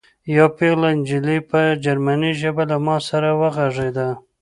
یوه 0.35 0.49
پېغله 0.57 0.89
نجلۍ 0.97 1.39
په 1.49 1.59
جرمني 1.83 2.31
ژبه 2.41 2.63
له 2.71 2.77
ما 2.85 2.97
سره 3.09 3.29
وغږېده 3.39 4.07